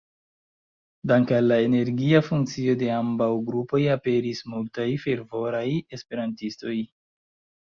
[1.09, 5.65] Danke al la energia funkcio de ambaŭ grupoj aperis multaj fervoraj
[5.99, 6.75] esperantistoj.